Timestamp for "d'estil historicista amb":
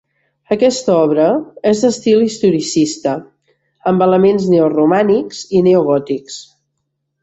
1.83-4.09